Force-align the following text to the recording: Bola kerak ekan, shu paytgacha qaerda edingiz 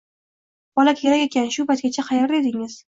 Bola 0.79 0.95
kerak 1.03 1.27
ekan, 1.27 1.53
shu 1.59 1.67
paytgacha 1.71 2.11
qaerda 2.11 2.43
edingiz 2.45 2.79